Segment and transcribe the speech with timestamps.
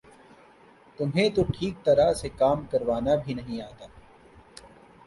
[0.99, 3.85] تمہیں تو ٹھیک طرح سے کام کروانا بھی نہیں آتا